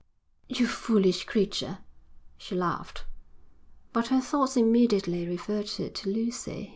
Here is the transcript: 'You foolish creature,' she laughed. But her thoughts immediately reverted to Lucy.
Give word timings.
'You 0.47 0.65
foolish 0.65 1.25
creature,' 1.25 1.77
she 2.35 2.55
laughed. 2.55 3.05
But 3.93 4.07
her 4.07 4.19
thoughts 4.19 4.57
immediately 4.57 5.27
reverted 5.27 5.93
to 5.93 6.09
Lucy. 6.09 6.69